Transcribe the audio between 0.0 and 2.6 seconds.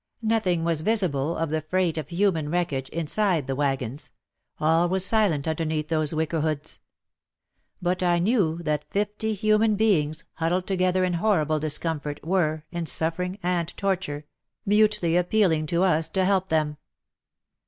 Nothing was visible of the freight of human